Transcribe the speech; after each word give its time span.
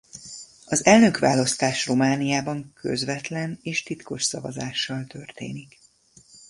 Az 0.65 0.85
elnökválasztás 0.85 1.85
Romániában 1.85 2.71
közvetlen 2.75 3.59
és 3.61 3.83
titkos 3.83 4.23
szavazással 4.23 5.05
történik. 5.05 5.77